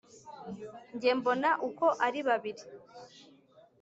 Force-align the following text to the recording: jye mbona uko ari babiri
jye 0.99 1.11
mbona 1.17 1.49
uko 1.67 1.85
ari 2.05 2.19
babiri 2.27 2.63